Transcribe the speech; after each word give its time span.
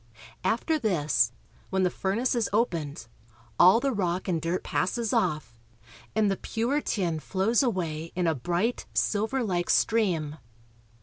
After 0.43 0.79
this, 0.79 1.31
when 1.69 1.83
the 1.83 1.91
furnace 1.91 2.33
is 2.33 2.49
opened, 2.51 3.05
all 3.59 3.79
the 3.79 3.91
rock 3.91 4.27
and 4.27 4.41
dirt 4.41 4.63
passes 4.63 5.13
off, 5.13 5.59
and 6.15 6.31
the 6.31 6.37
pure 6.37 6.81
tin 6.81 7.19
flows 7.19 7.61
away 7.61 8.11
in 8.15 8.25
a 8.25 8.33
bright, 8.33 8.87
silverlike 8.95 9.69
stream. 9.69 10.37